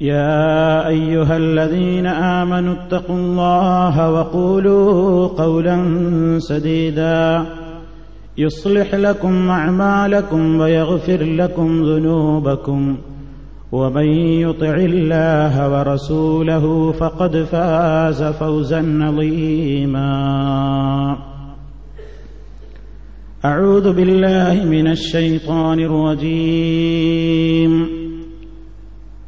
[0.00, 5.78] يا أيها الذين آمنوا اتقوا الله وقولوا قولا
[6.38, 7.46] سديدا.
[8.38, 12.96] يصلح لكم أعمالكم ويغفر لكم ذنوبكم.
[13.72, 14.06] ومن
[14.40, 20.08] يطع الله ورسوله فقد فاز فوزا عظيما.
[23.44, 26.68] أعوذ بالله من الشيطان الرجيم.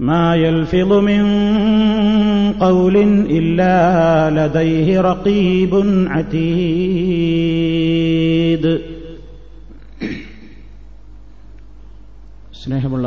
[0.00, 1.22] ما يلفظ من
[2.60, 2.96] قول
[3.38, 3.76] إلا
[4.38, 5.72] لديه رقيب
[6.96, 8.64] عتيد
[12.60, 13.06] സ്നേഹമുള്ള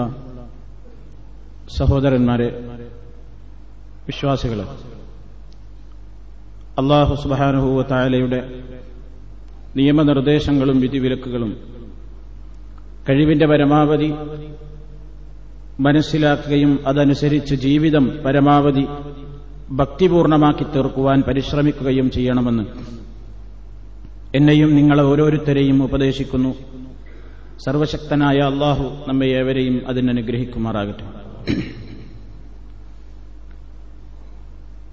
[1.77, 2.49] സഹോദരന്മാരെ
[4.07, 4.65] വിശ്വാസികളെ
[6.81, 8.39] അള്ളാഹു സുബാനുഹൂവ തായാലയുടെ
[9.75, 11.51] നിയമനിർദ്ദേശങ്ങളും വിധിവിലക്കുകളും
[13.07, 14.09] കഴിവിന്റെ പരമാവധി
[15.80, 18.86] മനസ്സിലാക്കുകയും അതനുസരിച്ച് ജീവിതം പരമാവധി
[19.70, 22.64] ഭക്തിപൂർണമാക്കി തീർക്കുവാൻ പരിശ്രമിക്കുകയും ചെയ്യണമെന്ന്
[24.36, 26.54] എന്നെയും നിങ്ങളെ ഓരോരുത്തരെയും ഉപദേശിക്കുന്നു.
[27.64, 31.04] സർവശക്തനായ അള്ളാഹു നമ്മെ ഏവരെയും അതിനനുഗ്രഹിക്കുമാറാകട്ടെ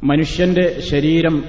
[0.03, 1.43] മനുഷ്യന്റെ ശരീരം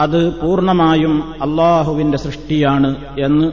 [0.00, 3.52] അത് പൂർണമായും അള്ളാഹുവിന്റെ സൃഷ്ടിയാണ് എന്ന്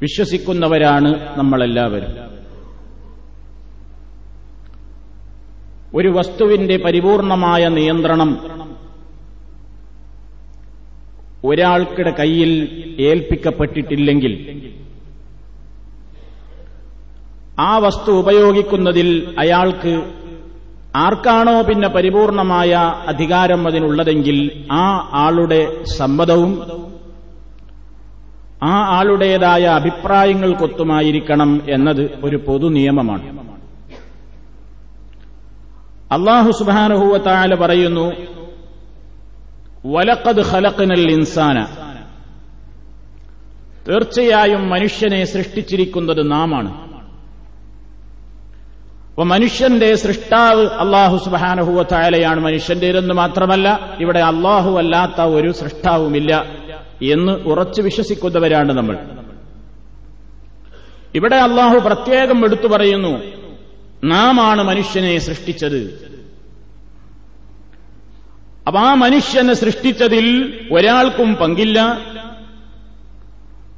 [0.00, 2.12] വിശ്വസിക്കുന്നവരാണ് നമ്മളെല്ലാവരും.
[5.94, 8.30] ഒരു വസ്തുവിന്റെ പരിപൂർണമായ നിയന്ത്രണം
[11.44, 12.52] ഒരാൾക്കിടെ കയ്യിൽ
[13.00, 14.34] ഏൽപ്പിക്കപ്പെട്ടിട്ടില്ലെങ്കിൽ
[17.58, 19.92] ആ വസ്തു ഉപയോഗിക്കുന്നതിൽ അയാൾക്ക്
[20.96, 22.72] ആർക്കാണോ പിന്നെ പരിപൂർണമായ
[23.06, 24.38] അധികാരം അതിനുള്ളതെങ്കിൽ
[24.72, 24.84] ആ
[25.14, 25.60] ആളുടെ
[25.98, 26.52] സമ്മതവും
[28.64, 33.44] ആ ആളുടേതായ അഭിപ്രായങ്ങൾക്കൊത്തുമായിരിക്കണം എന്നത് ഒരു പൊതു നിയമമാണ്.
[36.12, 38.12] അള്ളാഹു സുബാനുഹൂവത്തായ പറയുന്നു
[39.86, 41.66] വലക്കത് ഹലക്കനൽ ഇൻസാന.
[43.88, 46.94] തീർച്ചയായും മനുഷ്യനെ സൃഷ്ടിച്ചിരിക്കുന്നത് നാമാണ്.
[49.08, 56.63] അപ്പൊ മനുഷ്യന്റെ സൃഷ്ടാവ് അള്ളാഹു സുബാനഹുവത്തായാലയാണ് മനുഷ്യന്റേതെന്ന് മാത്രമല്ല ഇവിടെ അള്ളാഹു അല്ലാത്ത ഒരു സൃഷ്ടാവുമില്ല.
[57.02, 58.98] എന്ന് ഉറച്ചു വിശ്വസിക്കുന്നവരാണ് നമ്മൾ.
[61.14, 63.22] ഇവിടെ അള്ളാഹു പ്രത്യേകം എടുത്തു പറയുന്നു
[64.04, 66.14] നാം ആണ് മനുഷ്യനെ സൃഷ്ടിച്ചത്.
[68.66, 71.98] അപ്പൊ ആ മനുഷ്യനെ സൃഷ്ടിച്ചതിൽ ഒരാൾക്കും പങ്കില്ല.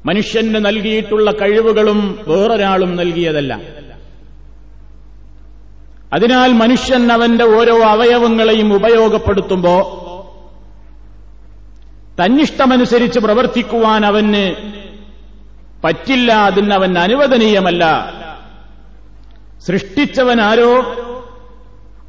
[0.05, 3.59] മനുഷ്യന് നൽകിയിട്ടുള്ള കഴിവുകളും വേറൊരാളും നൽകിയതല്ല.
[6.13, 10.03] അതിനാൽ മനുഷ്യൻ അവന്റെ ഓരോ അവയവങ്ങളെയും ഉപയോഗപ്പെടുത്തുമ്പോ
[12.23, 14.55] തന്നിഷ്ടമനുസരിച്ച് പ്രവർത്തിക്കുവാൻ അവന്
[15.83, 18.13] പറ്റില്ല അതിന് അവൻ അനുവദനീയമല്ല.
[19.67, 20.95] സൃഷ്ടിച്ചവനാരോ?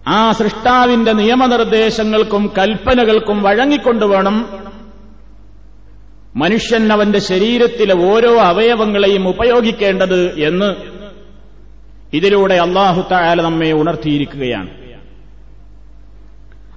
[0.07, 4.69] ആ സൃഷ്ടാവിന്റെ നിയമനിർദ്ദേശങ്ങൾക്കും കൽപ്പനകൾക്കും വഴങ്ങിക്കൊണ്ടുവേണം
[6.37, 10.75] മനുഷ്യൻ അവന്റെ ശരീരത്തിലെ ഓരോ അവയവങ്ങളെയും ഉപയോഗിക്കേണ്ടത് എന്ന്
[12.17, 14.88] ഇതിലൂടെ അള്ളാഹുത്തായാല നമ്മെ ഉണർത്തിയിരിക്കുകയാണ്.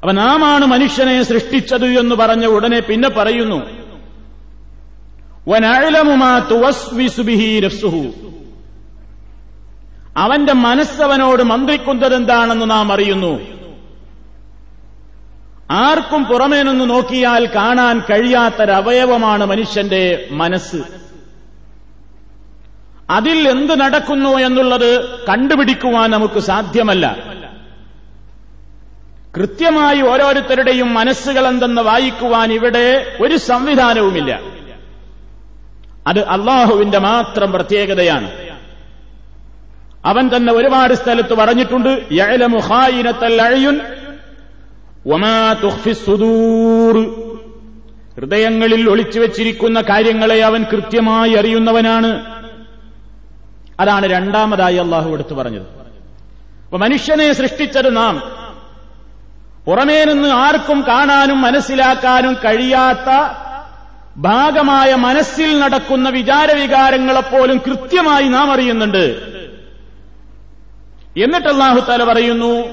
[0.01, 3.81] അപ്പൊ നാമാണ് മനുഷ്യനെ സൃഷ്ടിച്ചത് എന്ന് പറഞ്ഞ ഉടനെ പിന്നെ പറയുന്നു.
[10.17, 13.39] അവന്റെ മനസ്സവനോട് മന്ത്രിക്കുന്നത് എന്താണെന്ന് നാം അറിയുന്നു.
[15.71, 20.83] ആർക്കും പുറമേ നിന്ന് നോക്കിയാൽ കാണാൻ കഴിയാത്തൊരവയവമാണ് മനുഷ്യന്റെ മനസ്സ്.
[23.09, 27.31] അതിൽ എന്ത് നടക്കുന്നു എന്നുള്ളത് കണ്ടുപിടിക്കുവാൻ നമുക്ക് സാധ്യമല്ല.
[29.35, 34.39] കൃത്യമായി ഓരോരുത്തരുടെയും മനസ്സുകൾ എന്തെന്ന് വായിക്കുവാൻ ഇവിടെ ഒരു സംവിധാനവുമില്ല.
[36.07, 38.31] അത് അള്ളാഹുവിന്റെ മാത്രം പ്രത്യേകതയാണ്.
[40.05, 42.07] അവൻ തന്നെ ഒരുപാട് സ്ഥലത്ത് പറഞ്ഞിട്ടുണ്ട്
[48.15, 52.25] ഹൃദയങ്ങളിൽ ഒളിച്ചു വച്ചിരിക്കുന്ന കാര്യങ്ങളെ അവൻ കൃത്യമായി അറിയുന്നവനാണ്.
[53.79, 55.63] അതാണ് രണ്ടാമതായി അള്ളാഹു എടുത്തു പറഞ്ഞത്.
[56.63, 58.40] അപ്പൊ മനുഷ്യനെ സൃഷ്ടിച്ചത് നാം.
[59.65, 63.35] പുറമേ നിന്ന് ആർക്കും കാണാനും മനസ്സിലാക്കാനും കഴിയാത്ത
[64.17, 69.15] ഭാഗമായ മനസ്സിൽ നടക്കുന്ന വിചാരവികാരങ്ങളെപ്പോലും കൃത്യമായി നാം അറിയുന്നുണ്ട്.
[71.23, 72.69] എന്നിട്ട് അള്ളാഹുത്താല പറയുന്നു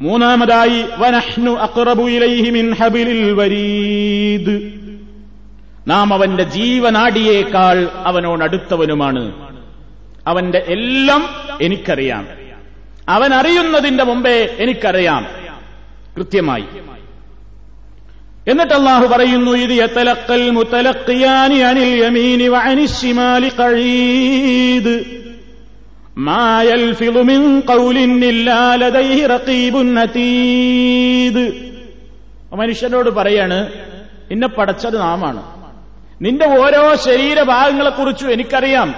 [0.00, 4.72] മൂന്നാമതായി വനഹ്നു അക്റബു ഇലൈഹി മിൻ ഹബിലിൽ വരീദ്.
[5.90, 9.32] നാം അവന്റെ ജീവനാടിയേക്കാൾ അവനോട് അടുത്തവനുമാണ്.
[10.26, 11.28] അവന്റെ എല്ലാം
[11.62, 12.28] എനിക്കറിയാം.
[13.08, 13.32] അവൻ
[14.02, 15.45] മുമ്പേ എനിക്കറിയാം.
[16.16, 16.66] കൃത്യമായി.
[18.48, 25.26] എന്നിട്ട് അള്ളാഹു പറയുന്നു ഇത് എത്തലക്കൽ മുത്തലക്കിയാനി അനിൽ യമീനി വാനിശിമാലി കഴിയത്
[26.18, 31.76] മായൽഫിലുമിൻ കൗലിന്നില്ലാലതൈഹി റക്കീബുന്നതീത്
[32.54, 33.72] മനുഷ്യനോട് പറയാണ്
[34.30, 35.42] നിന്നെ പടച്ചത് നാമാണ്.
[36.22, 38.94] നിന്റെ ഓരോ ശരീരഭാഗങ്ങളെക്കുറിച്ചും എനിക്കറിയാം.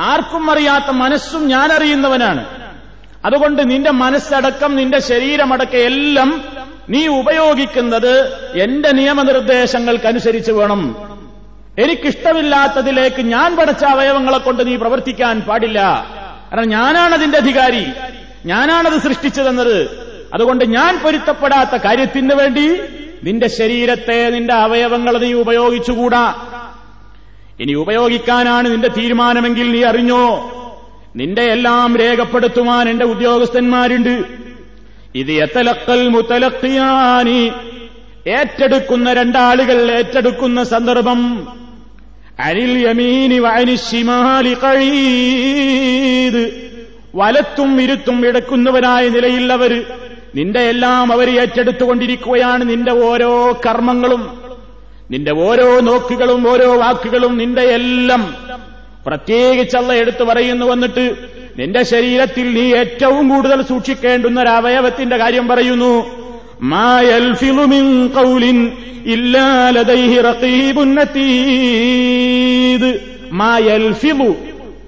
[0.00, 2.59] ആർക്കും അറിയാത്ത മനസ്സും ഞാനറിയുന്നവനാണ്.
[3.24, 6.44] അതുകൊണ്ട് നിന്റെ മനസ്സടക്കം നിന്റെ ശരീരമടക്കം എല്ലാം
[6.90, 10.96] നീ ഉപയോഗിക്കുന്നത് എന്റെ നിയമനിർദ്ദേശങ്ങൾക്കനുസരിച്ച് വേണം.
[11.78, 15.80] എനിക്കിഷ്ടമില്ലാത്തതിലേക്ക് ഞാൻ പഠിച്ച അവയവങ്ങളെ കൊണ്ട് നീ പ്രവർത്തിക്കാൻ പാടില്ല.
[16.52, 17.86] കാരണം ഞാനാണ് അതിന്റെ അധികാരി.
[18.46, 20.06] ഞാനാണത് സൃഷ്ടിച്ചതെന്നത്.
[20.34, 22.80] അതുകൊണ്ട് ഞാൻ പൊരുത്തപ്പെടാത്ത കാര്യത്തിന് വേണ്ടി
[23.24, 26.34] നിന്റെ ശരീരത്തെ നിന്റെ അവയവങ്ങൾ നീ ഉപയോഗിച്ചുകൂടാ.
[27.60, 30.56] ഇനി ഉപയോഗിക്കാനാണ് നിന്റെ തീരുമാനമെങ്കിൽ നീ അറിഞ്ഞോ?
[31.16, 34.14] നിന്റെ എല്ലാം രേഖപ്പെടുത്തുവാൻ എന്റെ ഉദ്യോഗസ്ഥന്മാരുണ്ട്.
[35.14, 37.40] ഇത് എത്തലക്കൽ മുത്തലക്കിയാനി
[38.36, 41.20] ഏറ്റെടുക്കുന്ന രണ്ടാളുകൾ ഏറ്റെടുക്കുന്ന സന്ദർഭം
[42.48, 46.42] അനിൽ യമീനി വഅനിശ്ശിമാലി കഴിയത്
[47.14, 49.72] വലത്തും ഇരുത്തും എടുക്കുന്നവരായ നിലയിലവർ
[50.34, 53.32] നിന്റെ എല്ലാം അവർ ഏറ്റെടുത്തുകൊണ്ടിരിക്കുകയാണ് നിന്റെ ഓരോ
[53.66, 54.22] കർമ്മങ്ങളും.
[55.10, 58.22] നിന്റെ ഓരോ നോക്കുകളും ഓരോ വാക്കുകളും നിന്റെ എല്ലാം
[59.06, 61.14] പ്രത്യേകിച്ച് അള്ള എടുത്തു പറയുന്നു വന്നിട്ട്
[61.58, 66.20] നിന്റെ ശരീരത്തിൽ നീ ഏറ്റവും കൂടുതൽ സൂക്ഷിക്കേണ്ടുന്ന ഒരു അവയവത്തിന്റെ കാര്യം പറയുന്നു.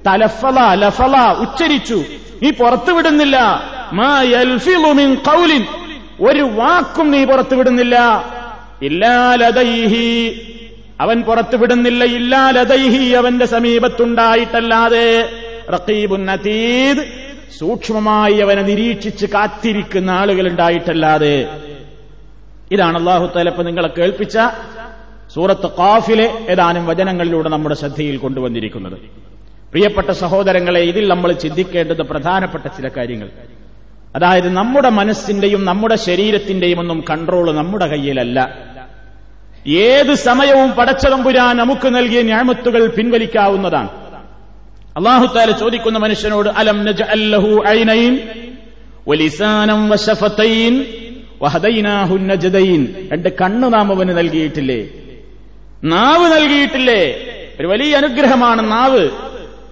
[0.07, 2.05] തലഫല ലഫല ഉച്ചരിച്ചു.
[2.43, 5.65] നീ പുറത്തുവിടുന്നില്ല മാ യൽഫിലുമിൻ കൗലിൻ
[6.21, 8.25] ഒരു വാക്കും നീ പുറത്തുവിടുന്നില്ല
[8.83, 10.41] ഇല്ലാലതൈഹി
[11.03, 15.29] അവൻ പുറത്തുവിടുന്നില്ല ഇല്ലാ ലതൈഹി അവന്റെ സമീപത്തുണ്ടായിട്ടല്ലാതെ.
[15.75, 17.05] റക്കീബുന്നതീദ്
[17.59, 21.61] സൂക്ഷ്മമായി അവനെ നിരീക്ഷിച്ച് കാത്തിരിക്കുന്ന ആളുകൾ ഉണ്ടായിട്ടല്ലാതെ
[22.73, 24.39] ഇതാണ് അള്ളാഹു തലപ്പ് നിങ്ങളെ കേൾപ്പിച്ച
[25.35, 28.99] സൂറത്ത് കാഫിലെ ഏതാനും വചനങ്ങളിലൂടെ നമ്മുടെ ശ്രദ്ധയിൽ കൊണ്ടുവന്നിരിക്കുന്നത്.
[29.73, 33.29] പ്രിയപ്പെട്ട സഹോദരങ്ങളെ ഇതിൽ നമ്മൾ ചിന്തിക്കേണ്ടത് പ്രധാനപ്പെട്ട ചില കാര്യങ്ങൾ.
[34.17, 38.72] അതായത് നമ്മുടെ മനസ്സിന്റെയും നമ്മുടെ ശരീരത്തിന്റെയും ഒന്നും കൺട്രോൾ നമ്മുടെ കയ്യിലല്ല.
[39.67, 43.89] ഏത് സമയവും പടച്ചതമ്പുരാൻ നമുക്ക് നൽകിയ ഞാമത്തുകൾ പിൻവലിക്കാവുന്നതാണ്.
[44.97, 46.87] അള്ളാഹുത്താല ചോദിക്കുന്ന മനുഷ്യനോട് അലം
[53.13, 54.89] രണ്ട് കണ്ണു നാം അവന് നൽകിയിട്ടില്ലേ?
[55.85, 57.17] നാവ് നൽകിയിട്ടില്ലേ?
[57.61, 59.11] ഒരു വലിയ അനുഗ്രഹമാണ് നാവ്.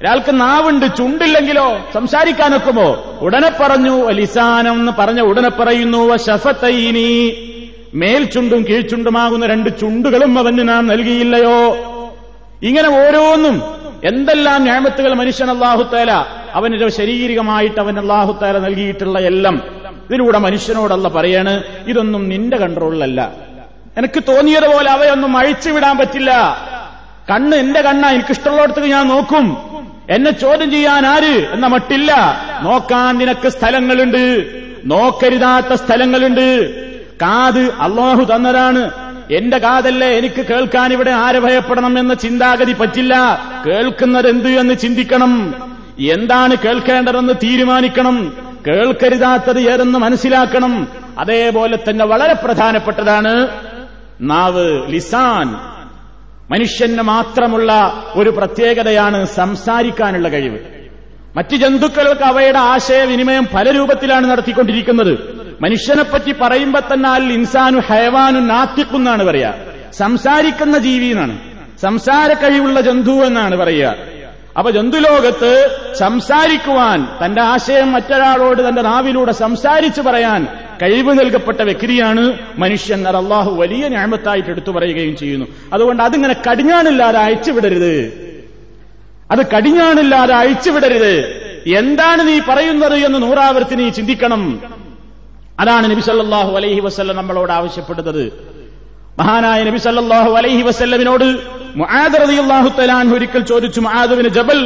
[0.01, 1.79] ഒരാൾക്ക് നാവുണ്ട് ചുണ്ടില്ലെങ്കിലോ?
[1.95, 3.19] സംസാരിക്കാനൊക്കുമോ?
[3.21, 7.47] ഉടനെ പറഞ്ഞു വലിസാനം എന്ന് പറഞ്ഞ ഉടനെ പറയുന്നു വശഫത്തൈനി
[7.95, 11.75] മേൽചുണ്ടും കീഴ്ചുണ്ടുമാകുന്ന രണ്ട് ചുണ്ടുകളും അവന് നാം നൽകിയില്ലയോ?
[12.63, 13.63] ഇങ്ങനെ ഓരോന്നും
[14.05, 16.11] എന്തെല്ലാം ഞാമത്തുകൾ മനുഷ്യൻ അള്ളാഹുത്തേല
[16.53, 19.63] അവന്റെ ശരീരികമായിട്ട് അവൻ അള്ളാഹുത്തേല നൽകിയിട്ടുള്ള എല്ലാം
[20.11, 23.33] ഇതിലൂടെ മനുഷ്യനോടല്ല പറയാണ് ഇതൊന്നും നിന്റെ കൺട്രോളിലല്ല.
[23.99, 26.33] എനിക്ക് തോന്നിയതുപോലെ അവയൊന്നും അഴിച്ചുവിടാൻ പറ്റില്ല.
[27.31, 29.57] കണ്ണ് എന്റെ കണ്ണ എനിക്കിഷ്ടമുള്ളിടത്തേക്ക് ഞാൻ നോക്കും.
[30.11, 31.47] എന്നെ ചോദ്യം ചെയ്യാൻ ആര്?
[31.53, 32.41] എന്ന മട്ടില്ല.
[32.63, 34.47] നോക്കാൻ നിനക്ക് സ്ഥലങ്ങളുണ്ട്.
[34.85, 36.80] നോക്കരുതാത്ത സ്ഥലങ്ങളുണ്ട്.
[37.23, 38.91] കാത് അള്ളാഹു തന്നതാണ്.
[39.31, 43.15] എന്റെ കാതല്ലേ എനിക്ക് കേൾക്കാൻ ഇവിടെ ആരെ ഭയപ്പെടണം എന്ന ചിന്താഗതി പറ്റില്ല.
[43.67, 45.55] കേൾക്കുന്നത് എന്ത് എന്ന് ചിന്തിക്കണം.
[46.01, 48.33] എന്താണ് കേൾക്കേണ്ടതെന്ന് തീരുമാനിക്കണം.
[48.69, 50.89] കേൾക്കരുതാത്തത് ഏതെന്ന് മനസ്സിലാക്കണം.
[51.19, 53.49] അതേപോലെ തന്നെ വളരെ പ്രധാനപ്പെട്ടതാണ്
[54.21, 55.57] നാവ് ലിസാൻ.
[56.51, 60.59] മനുഷ്യന് മാത്രമുള്ള ഒരു പ്രത്യേകതയാണ് സംസാരിക്കാനുള്ള കഴിവ്.
[61.37, 65.40] മറ്റ് ജന്തുക്കൾക്ക് അവയുടെ ആശയവിനിമയം പല രൂപത്തിലാണ് നടത്തിക്കൊണ്ടിരിക്കുന്നത്.
[65.61, 69.55] മനുഷ്യനെപ്പറ്റി പറയുമ്പോ തന്നെ അൽ ഇൻസാനു ഹയവാനു നാത്തിക്കുന്നാണ് പറയാ.
[69.93, 71.39] സംസാരിക്കുന്ന ജീവി എന്നാണ്
[71.83, 73.97] സംസാര കഴിവുള്ള ജന്തു എന്നാണ് പറയുക
[74.59, 80.47] അപ്പൊ ജന്തുലോകത്ത് സംസാരിക്കുവാൻ തന്റെ ആശയം മറ്റൊരാളോട് തന്റെ നാവിലൂടെ സംസാരിച്ചു പറയാൻ
[80.83, 85.47] കഴിവ് നൽകപ്പെട്ട വ്യക്തിയാണ് മനുഷ്യൻ അള്ളാഹു വലിയ ഞാമത്തായിട്ട് എടുത്തു പറയുകയും ചെയ്യുന്നു.
[85.73, 87.95] അതുകൊണ്ട് അതിങ്ങനെ കടിഞ്ഞാണില്ലാതെ അയച്ചുവിടരുത്
[89.31, 91.15] അത് കടിഞ്ഞാണില്ലാതെ അയച്ചുവിടരുത്
[91.67, 94.63] എന്താണ് നീ പറയുന്നത് എന്ന് നൂറാവർത്തി നീ ചിന്തിക്കണം.
[95.61, 98.25] അതാണ് നബി സല്ലാഹു അലൈഹി വസ്ല്ലം നമ്മളോട് ആവശ്യപ്പെടുന്നത്.
[99.19, 101.27] മഹാനായ നബി സല്ലാഹു അലൈഹി വസ്ല്ലമിനോട്
[101.77, 102.17] മുആദ്
[102.79, 104.61] തലാൻഹു ഒരിക്കൽ ചോദിച്ചു മുആദുവിന് ജബൽ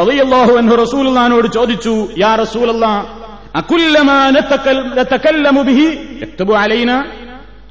[0.00, 2.32] റളിയല്ലാഹു അൻഹു റസൂലുള്ളാഹിനോട് ചോദിച്ചു യാ
[4.96, 5.86] നതകല്ലമു ബിഹി
[6.64, 6.96] അലൈനാ?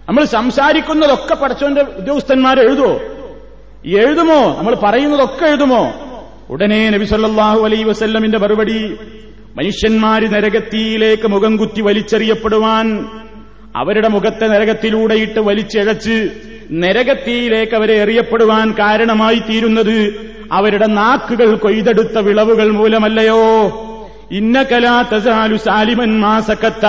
[0.08, 2.92] നമ്മൾ സംസാരിക്കുന്നതൊക്കെ പഠിച്ചോന്റെ ഉദ്യോഗസ്ഥന്മാർ എഴുതുമോ
[4.04, 4.42] എഴുതുമോ?
[4.58, 5.82] നമ്മൾ പറയുന്നതൊക്കെ എഴുതുമോ?
[6.50, 8.78] ഉടനെ നബി സല്ലല്ലാഹു അലൈഹി വസല്ലമിന്റെ മറുപടി
[9.58, 13.06] മനുഷ്യന്മാര് നരകത്തിയിലേക്ക് മുഖം കുത്തി വലിച്ചെറിയപ്പെടുവാൻ
[13.76, 16.30] അവരുടെ മുഖത്തെ നരകത്തിലൂടെയിട്ട് വലിച്ചിഴച്ച്
[16.72, 20.14] നരകത്തിയിലേക്ക് അവരെ എറിയപ്പെടുവാൻ കാരണമായി തീരുന്നത്
[20.52, 23.44] അവരുടെ നാക്കുകൾ കൊയ്തെടുത്ത വിളവുകൾ മൂലമല്ലയോ?
[24.32, 26.86] ഇന്നകലാ തസാലു സാലിമൻ മാസക്കത്ത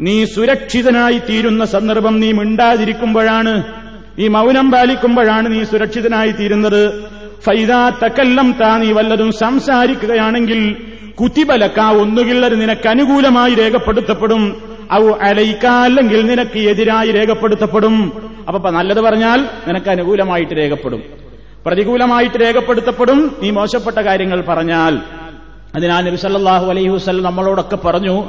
[0.00, 3.62] നീ സുരക്ഷിതനായി തീരുന്ന സന്ദർഭം നീ മിണ്ടാതിരിക്കുമ്പോഴാണ്
[4.18, 6.82] നീ മൗനം പാലിക്കുമ്പോഴാണ് നീ സുരക്ഷിതനായി തീരുന്നത്.
[7.44, 10.76] ഫൈദാ തക്കല്ലം താ നീ വല്ലതും സംസാരിക്കുകയാണെങ്കിൽ
[11.20, 14.42] കുത്തിബലക്ക ഒന്നുകിൽ അത് നിനക്ക് അനുകൂലമായി രേഖപ്പെടുത്തപ്പെടും.
[14.92, 17.96] ഔ അലയിക്ക അല്ലെങ്കിൽ നിനക്ക് എതിരായി രേഖപ്പെടുത്തപ്പെടും.
[18.48, 21.02] അപ്പൊ നല്ലത് പറഞ്ഞാൽ നിനക്ക് അനുകൂലമായിട്ട് രേഖപ്പെടും.
[21.66, 23.36] പ്രതികൂലമായിട്ട് രേഖപ്പെടുത്തപ്പെടും.
[23.42, 25.00] നീ മോശപ്പെട്ട കാര്യങ്ങൾ പറഞ്ഞാൽ.
[25.74, 28.24] അതിനാൽ നബി സല്ലല്ലാഹു അലൈഹി വസല്ലം നമ്മളോടൊക്കെ പറഞ്ഞു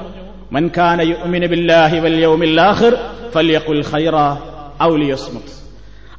[0.52, 2.94] മൻ കാന യുഅ്മിനു ബില്ലാഹി വൽ യൗമിൽ ആഖിർ
[3.92, 4.16] ഖൈറ
[4.84, 4.92] ഔ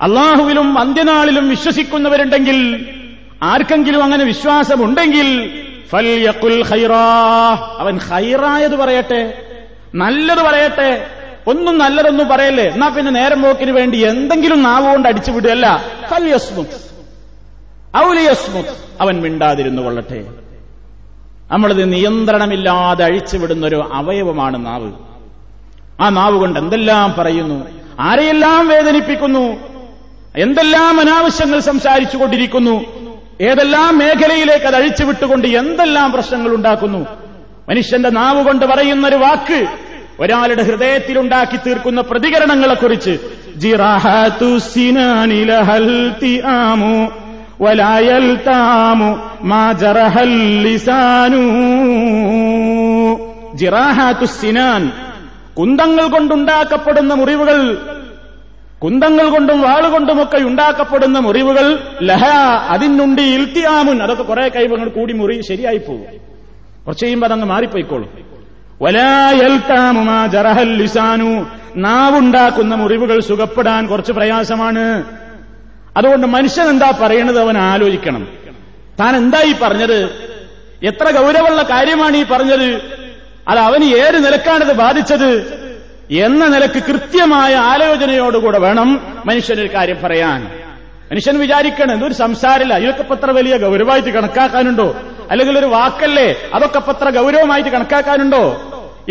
[0.00, 2.86] അള്ളാഹുവിലും അന്ത്യനാളിലും വിശ്വസിക്കുന്നവരുണ്ടെങ്കിൽ
[3.42, 5.60] ആർക്കെങ്കിലും അങ്ങനെ വിശ്വാസമുണ്ടെങ്കിൽ
[7.78, 9.46] അവൻ ഹൈറായത് പറയട്ടെ
[9.94, 11.06] നല്ലത് പറയട്ടെ.
[11.46, 12.64] ഒന്നും നല്ലതൊന്നും പറയല്ലേ?
[12.64, 15.84] എന്നാ പിന്നെ നേരം പോക്കിന് വേണ്ടി എന്തെങ്കിലും നാവ് കൊണ്ട് അടിച്ചു വിടുകയല്ല.
[19.00, 20.24] അവൻ മിണ്ടാതിരുന്നു കൊള്ളട്ടെ.
[21.50, 24.92] നമ്മളിത് നിയന്ത്രണമില്ലാതെ അഴിച്ചുവിടുന്ന ഒരു അവയവമാണ് നാവ്.
[26.00, 27.66] ആ നാവ് കൊണ്ട് എന്തെല്ലാം പറയുന്നു?
[28.00, 29.56] ആരെയെല്ലാം വേദനിപ്പിക്കുന്നു?
[30.36, 32.84] എന്തെല്ലാം അനാവശ്യങ്ങൾ സംസാരിച്ചു കൊണ്ടിരിക്കുന്നു
[33.40, 37.06] ഏതെല്ലാം മേഖലയിലേക്ക് അത് അഴിച്ചുവിട്ടുകൊണ്ട് എന്തെല്ലാം പ്രശ്നങ്ങൾ ഉണ്ടാക്കുന്നു?
[37.68, 39.66] മനുഷ്യന്റെ നാവ് കൊണ്ട് പറയുന്ന ഒരു വാക്ക്
[40.20, 43.18] ഒരാളുടെ ഹൃദയത്തിൽ ഉണ്ടാക്കി തീർക്കുന്ന പ്രതികരണങ്ങളെക്കുറിച്ച്.
[55.58, 57.78] കുന്തങ്ങൾ കൊണ്ടുണ്ടാക്കപ്പെടുന്ന മുറിവുകൾ
[58.82, 62.24] കുന്തങ്ങൾ കൊണ്ടും വാളുകൊണ്ടുമൊക്കെ ഉണ്ടാക്കപ്പെടുന്ന മുറിവുകൾ ലഹ
[62.68, 64.02] അതിനുണ്ട് ഇൽത്തിയാമുൻ.
[64.02, 66.06] അതൊക്കെ കുറെ കൈവങ്ങൾ കൂടി മുറി ശരിയായി പോകും
[66.86, 68.08] കുറച്ച് കഴിയുമ്പോൾ അതങ്ങ് മാറിപ്പോയിക്കോളും.
[70.62, 71.46] ലിസാനു.
[71.76, 75.04] നാവുണ്ടാക്കുന്ന മുറിവുകൾ സുഖപ്പെടാൻ കുറച്ച് പ്രയാസമാണ്.
[75.96, 78.28] അതുകൊണ്ട് മനുഷ്യൻ എന്താ പറയണത് അവൻ ആലോചിക്കണം.
[79.00, 80.10] താൻ എന്തായി പറഞ്ഞത്?
[80.82, 82.80] എത്ര ഗൗരവമുള്ള കാര്യമാണ് ഈ പറഞ്ഞത്.
[83.48, 85.60] അത് അവന് ഏത് നിലക്കാണിത് ബാധിച്ചത്?
[86.10, 90.44] എന്ന നിലയ്ക്ക് കൃത്യമായ ആലോചനയോടുകൂടെ വേണം മനുഷ്യനൊരു കാര്യം പറയാൻ.
[91.12, 92.76] മനുഷ്യൻ വിചാരിക്കണം ഇതൊരു സംസാരമില്ല.
[92.76, 94.96] ഇതൊക്കെ പത്ര വലിയ ഗൗരവമായിട്ട് കണക്കാക്കാനുണ്ടോ?
[95.30, 96.34] അല്ലെങ്കിൽ ഒരു വാക്കല്ലേ?
[96.54, 98.60] അതൊക്കെ പത്ര ഗൗരവമായിട്ട് കണക്കാക്കാനുണ്ടോ?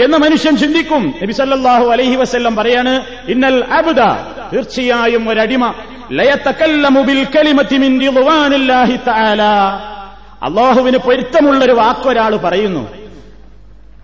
[0.03, 1.13] എന്ന് മനുഷ്യൻ ചിന്തിക്കും.
[1.23, 3.99] നബി സല്ലല്ലാഹു അലൈഹി വസല്ലം പറയാണ് ഇന്നൽ അബുദ
[4.53, 5.73] തീർച്ചയായും ഒരടിമ.
[10.43, 13.08] അള്ളാഹുവിന് പൊരുത്തമുള്ളൊരു വാക്കൊരാൾ പറയുന്നു.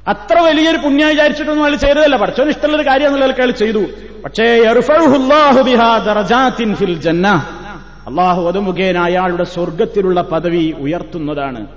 [0.08, 2.18] അത്ര വലിയൊരു പുണ്യം വിചാരിച്ചിട്ടൊന്നും അയാൾ ചെയ്തതല്ല.
[2.18, 3.86] പഠിച്ചോന് ഇഷ്ടമുള്ളൊരു കാര്യം എന്നുള്ള അയാൾ ചെയ്തു.
[4.26, 4.64] പക്ഷേ
[8.08, 11.68] അള്ളാഹു അത് മുഖേന അയാളുടെ സ്വർഗത്തിലുള്ള പദവി ഉയർത്തുന്നതാണ്.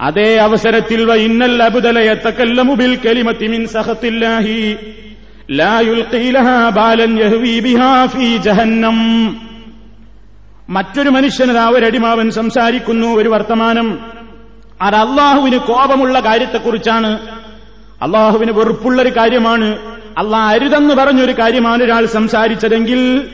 [0.00, 1.04] അതേ അവസരത്തിൽ
[3.08, 3.66] കലിമത്തി മിൻ
[10.68, 14.15] മറ്റൊരു മനുഷ്യനതാ ഒരടിമാവൻ സംസാരിക്കുന്നു ഒരു വർത്തമാനം.
[14.80, 17.18] അത് അള്ളാഹുവിന് കോപമുള്ള കാര്യത്തെക്കുറിച്ചാണ്.
[18.02, 19.78] അള്ളാഹുവിന് വെറുപ്പുള്ളൊരു കാര്യമാണ്.
[20.18, 23.28] അള്ളാഹ് അരുതെന്ന് പറഞ്ഞൊരു കാര്യമാണ് ഒരാൾ സംസാരിച്ചതെങ്കിൽ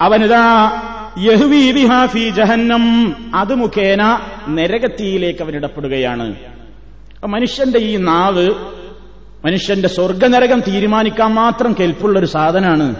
[0.00, 0.70] അവനിതാ
[1.18, 5.40] യഹുവിഹാഫി ജഹന്നം അത് മുഖേന നരകത്തിയിലേക്ക്
[7.14, 8.50] അപ്പൊ മനുഷ്യന്റെ ഈ നാവ്
[9.44, 12.96] മനുഷ്യന്റെ സ്വർഗനരകം തീരുമാനിക്കാൻ മാത്രം കെൽപ്പുള്ളൊരു സാധനമാണ്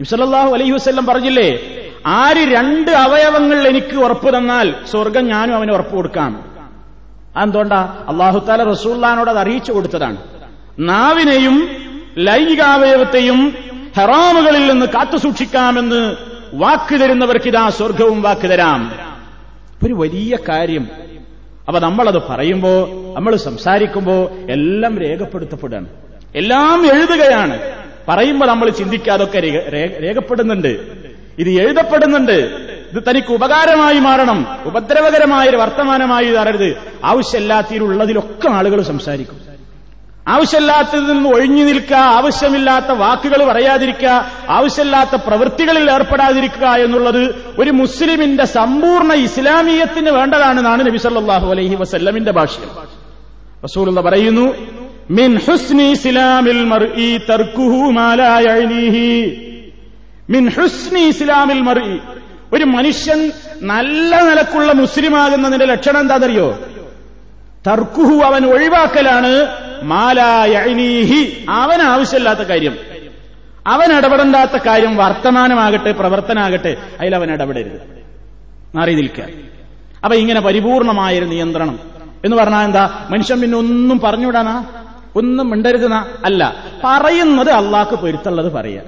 [0.00, 1.60] ഇബ്സലാഹു അലൈഹി വസ്ല്ലം പറഞ്ഞില്ലേ
[2.06, 6.49] ആര് രണ്ട് അവയവങ്ങൾ എനിക്ക് ഉറപ്പ് തന്നാൽ സ്വർഗം ഞാനും അവന് ഉറപ്പ് കൊടുക്കാം.
[7.36, 8.04] അതെന്തുകൊണ്ടാ?
[8.08, 10.16] അള്ളാഹുത്താല റസൂല്ലാനോട് അത് അറിയിച്ചു കൊടുത്തതാണ്.
[10.78, 11.68] നാവിനെയും
[12.18, 13.54] ലൈംഗികാവയവത്തെയും
[13.96, 16.16] ഹറാമുകളിൽ നിന്ന് കാത്തുസൂക്ഷിക്കാമെന്ന്
[16.54, 18.92] വാക്ക് തരുന്നവർക്ക് ഇതാ സ്വർഗവും വാക്ക് തരാം.
[19.84, 20.88] ഒരു വലിയ കാര്യം.
[21.68, 25.86] അപ്പൊ നമ്മളത് പറയുമ്പോ നമ്മൾ സംസാരിക്കുമ്പോ എല്ലാം രേഖപ്പെടുത്തപ്പെടുകയാണ്.
[26.34, 27.58] എല്ലാം എഴുതുകയാണ്.
[28.08, 30.80] പറയുമ്പോ നമ്മൾ ചിന്തിക്കാതൊക്കെ രേഖ- രേഖ- രേഖപ്പെടുന്നുണ്ട്.
[31.38, 32.69] ഇത് എഴുതപ്പെടുന്നുണ്ട്.
[32.96, 34.46] ഇത് തനിക്ക് ഉപകാരമായി മാറണം.
[34.64, 36.76] ഉപദ്രവകരമായ ഒരു വർത്തമാനമായി ഇതാരരുത്?
[37.04, 39.50] ആവശ്യമില്ലാത്തതിലുള്ളതിലൊക്കെ ആളുകൾ സംസാരിക്കും.
[40.28, 50.10] ആവശ്യമില്ലാത്തതിൽ നിന്ന് ഒഴിഞ്ഞു നിൽക്കുക ആവശ്യമില്ലാത്ത വാക്കുകൾ പറയാതിരിക്കുക ആവശ്യമില്ലാത്ത പ്രവൃത്തികളിൽ ഏർപ്പെടാതിരിക്കുക എന്നുള്ളത് ഒരു മുസ്ലിമിന്റെ സമ്പൂർണ ഇസ്ലാമീയത്തിന്
[50.10, 52.68] വേണ്ടതാണെന്നാണ് നബി സല്ലാഹു അലൈഹി വസല്ലമിന്റെ ഭാഷ്യം.
[53.64, 54.54] റസൂലുള്ള പറയുന്നു
[55.10, 56.64] മിൻ ഹുസ്നി ഇസ്ലാമിൽ
[60.30, 61.62] മിൻ ഹുസ്നി ഇസ്ലാമിൽ
[62.52, 66.58] ഒരു മനുഷ്യൻ നല്ല നിലക്കുള്ള മുസ്ലിമാകുന്നതിന്റെ ലക്ഷണം എന്താണെന്നറിയോ?
[67.66, 69.46] തർക്കുഹു അവൻ ഒഴിവാക്കലാണ്
[69.82, 72.76] മാലായനീഹി അവൻ ആവശ്യമില്ലാത്ത കാര്യം.
[73.66, 78.04] അവൻ ഇടപെടേണ്ടാത്ത കാര്യം വർത്തമാനമാകട്ടെ പ്രവർത്തനാകട്ടെ അതിൽ അവൻ ഇടപെടരുത്.
[78.74, 79.24] മാറി നിൽക്കുക.
[80.04, 81.78] അപ്പൊ ഇങ്ങനെ പരിപൂർണമായൊരു നിയന്ത്രണം.
[82.24, 83.06] എന്ന് പറഞ്ഞാൽ എന്താ?
[83.10, 84.64] മനുഷ്യൻ പിന്നെ ഒന്നും പറഞ്ഞുവിടാനാ?
[85.16, 86.54] ഒന്നും മിണ്ടരുതെന്നാ അല്ല.
[86.84, 88.82] പറയുന്നത് അള്ളാഹ്ക്ക് പൊരുത്തുള്ളത് പറയാ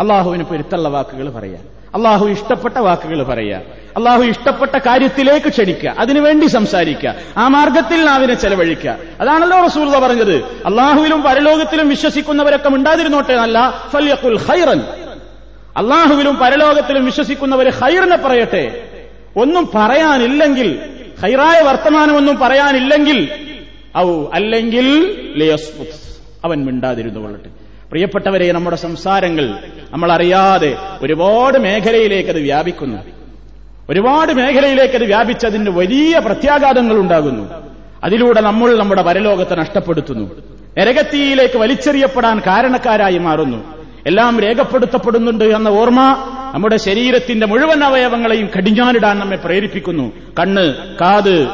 [0.00, 1.58] അള്ളാഹുവിന് പൊരുത്തുള്ള വാക്കുകൾ പറയാ.
[1.94, 3.60] അള്ളാഹു ഇഷ്ടപ്പെട്ട വാക്കുകൾ പറയാ.
[3.96, 5.94] അള്ളാഹു ഇഷ്ടപ്പെട്ട കാര്യത്തിലേക്ക് ക്ഷണിക്കുക.
[5.98, 7.14] അതിനുവേണ്ടി സംസാരിക്കുക.
[7.36, 8.96] ആ മാർഗത്തിൽ നാവിനെ ചെലവഴിക്കുക.
[9.20, 10.34] അതാണല്ലോ റസൂൽ പറഞ്ഞത്.
[10.66, 14.80] അള്ളാഹുവിലും പരലോകത്തിലും വിശ്വസിക്കുന്നവരൊക്കെ ഉണ്ടാതിരുന്നോട്ടെ അല്ല ഫല്യഖുൽ ഹൈറൻ
[15.76, 18.84] അള്ളാഹുവിലും പരലോകത്തിലും വിശ്വസിക്കുന്നവര് ഹൈറിനെ പറയട്ടെ.
[19.36, 20.80] ഒന്നും പറയാനില്ലെങ്കിൽ
[21.22, 23.28] ഹൈറായ വർത്തമാനമൊന്നും പറയാനില്ലെങ്കിൽ
[23.96, 25.16] ഔ അല്ലെങ്കിൽ.
[26.44, 29.54] അവൻ മിണ്ടാതിരുന്നു കൊള്ളട്ടെ പ്രിയപ്പെട്ടവരെ നമ്മുടെ സംസാരങ്ങൾ
[29.90, 32.98] നമ്മൾ അറിയാതെ ഒരുപാട് മേഖലയിലേക്ക് അത് വ്യാപിക്കുന്നു.
[33.90, 37.50] ഒരുപാട് മേഖലയിലേക്ക് അത് വ്യാപിച്ചതിന് വലിയ പ്രത്യാഘാതങ്ങൾ ഉണ്ടാകുന്നു.
[38.04, 40.30] അതിലൂടെ നമ്മൾ നമ്മുടെ പരലോകത്തെ നഷ്ടപ്പെടുത്തുന്നു.
[40.78, 43.64] നരകത്തിയിലേക്ക് വലിച്ചെറിയപ്പെടാൻ കാരണക്കാരായി മാറുന്നു.
[44.06, 46.00] എല്ലാം രേഖപ്പെടുത്തപ്പെടുന്നുണ്ട് എന്ന ഓർമ്മ
[46.54, 50.12] നമ്മുടെ ശരീരത്തിന്റെ മുഴുവൻ അവയവങ്ങളെയും കടിഞ്ഞാനിടാൻ നമ്മെ പ്രേരിപ്പിക്കുന്നു.
[50.40, 51.48] കണ്ണ് കാത്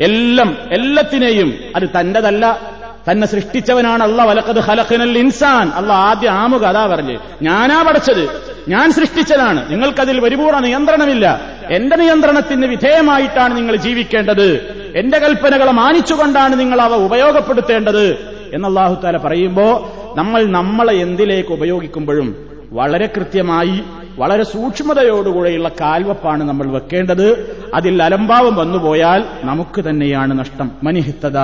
[0.00, 2.60] എല്ലാം എല്ലാത്തിനെയും അത് തന്റെതല്ല
[3.08, 5.68] തന്നെ സൃഷ്ടിച്ചവനാണ് അള്ള വലക്കത് ഹലഖനൽ ഇൻസാൻ.
[5.68, 7.18] അള്ള ആദ്യ ആമുഖ അതാ പറഞ്ഞു.
[7.42, 8.28] ഞാനാ പഠിച്ചത്
[8.68, 9.72] ഞാൻ സൃഷ്ടിച്ചതാണ്.
[9.72, 11.40] നിങ്ങൾക്കതിൽ പരിപൂർണ നിയന്ത്രണമില്ല.
[11.70, 14.74] എന്റെ നിയന്ത്രണത്തിന് വിധേയമായിട്ടാണ് നിങ്ങൾ ജീവിക്കേണ്ടത്.
[14.94, 18.36] എന്റെ കൽപ്പനകളെ മാനിച്ചുകൊണ്ടാണ് നിങ്ങൾ അവ ഉപയോഗപ്പെടുത്തേണ്ടത്.
[18.52, 22.36] എന്നല്ലാഹുത്താല പറയുമ്പോ നമ്മൾ നമ്മളെ എന്തിലേക്ക് ഉപയോഗിക്കുമ്പോഴും
[22.72, 23.80] വളരെ കൃത്യമായി
[24.18, 27.56] വളരെ സൂക്ഷ്മതയോടുകൂടെയുള്ള കാൽവപ്പാണ് നമ്മൾ വെക്കേണ്ടത്.
[27.74, 30.70] അതിൽ അലംഭാവം വന്നുപോയാൽ നമുക്ക് തന്നെയാണ് നഷ്ടം.
[30.82, 31.36] മനിഹിത്തത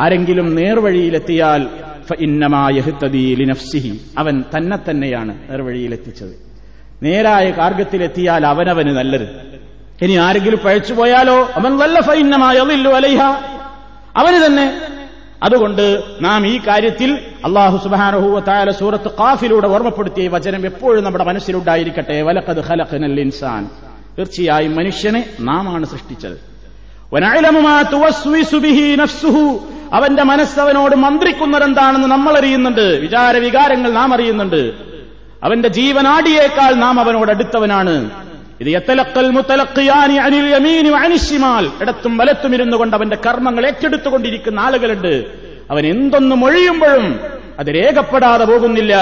[0.00, 1.66] ആരെങ്കിലും നേർവഴിയിലെത്തിയാൽ
[3.34, 4.00] ലിനഫ്സിഹി.
[4.18, 6.50] അവൻ തന്നെ തന്നെയാണ് നേർവഴിയിലെത്തിച്ചത്.
[7.02, 9.28] നേരായ കാർഗത്തിലെത്തിയാൽ അവനവന് നല്ലത്.
[10.02, 11.34] ഇനി ആരെങ്കിലും പഴച്ചു പോയാലോ?
[11.34, 11.78] അവൻ
[12.88, 13.20] അലൈഹ.
[14.16, 14.82] അവന് തന്നെ.
[15.42, 22.22] അതുകൊണ്ട് നാം ഈ കാര്യത്തിൽ അള്ളാഹു സുബാനഹുല സൂറത്ത് കാഫിലൂടെ ഓർമ്മപ്പെടുത്തിയ വചനം എപ്പോഴും നമ്മുടെ മനസ്സിലുണ്ടായിരിക്കട്ടെ.
[22.22, 23.68] വലക്കത് ഖലഖനൽ ഇൻസാൻ
[24.18, 26.36] തീർച്ചയായും മനുഷ്യനെ നാമാണ് സൃഷ്ടിച്ചത്.
[29.92, 34.72] അവന്റെ മനസ്സവനോട് മന്ത്രിക്കുന്നതെന്താണെന്ന് നമ്മൾ അറിയുന്നുണ്ട് വിചാരവികാരങ്ങൾ നാം അറിയുന്നുണ്ട്
[35.42, 38.10] അവന്റെ ജീവനാടിയേക്കാൾ നാം അവനോട് അടുത്തവനാണ്.
[38.60, 45.24] ഇത് എത്തലക്കൽ മുത്തലക്കിയാനി അനിൽ യമീനി അനിഷിമാൽ ഇടത്തും വലത്തും ഇരുന്നു കൊണ്ട് അവന്റെ കർമ്മങ്ങൾ ഏറ്റെടുത്തുകൊണ്ടിരിക്കുന്ന ആളുകളുണ്ട്.
[45.70, 47.20] അവൻ എന്തൊന്നും മൊഴിയുമ്പോഴും
[47.58, 48.96] അത് രേഖപ്പെടാതെ പോകുന്നില്ല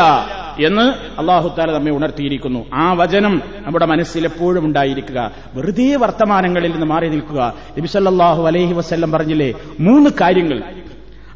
[0.64, 2.66] എന്ന് അള്ളാഹുത്താല നമ്മെ ഉണർത്തിയിരിക്കുന്നു.
[2.74, 5.30] ആ വചനം നമ്മുടെ മനസ്സിൽ എപ്പോഴും ഉണ്ടായിരിക്കുക.
[5.54, 7.54] വെറുതെ വർത്തമാനങ്ങളിൽ നിന്ന് മാറി നിൽക്കുക.
[7.78, 10.62] നബിസല്ലാഹു അലൈഹി വസ്ല്ലം പറഞ്ഞില്ലേ മൂന്ന് കാര്യങ്ങൾ.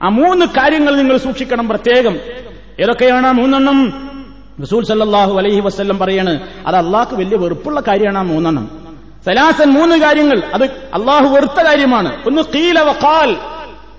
[0.03, 2.15] ആ മൂന്ന് കാര്യങ്ങൾ നിങ്ങൾ സൂക്ഷിക്കണം പ്രത്യേകം.
[2.81, 3.79] ഏതൊക്കെയാണ് ആ മൂന്നെണ്ണം?
[4.63, 8.67] റസൂൽ സല്ലാഹു അലൈഹി വസ്ല്ലം പറയാണ് അത് അള്ളാഹ്ക്ക് വലിയ വെറുപ്പുള്ള കാര്യമാണ് ആ മൂന്നെണ്ണം.
[9.27, 12.11] സലാസൻ മൂന്ന് കാര്യങ്ങൾ അത് അള്ളാഹു വെറുത്ത കാര്യമാണ്.
[12.27, 13.31] ഒന്ന് കീല വക്കാൽ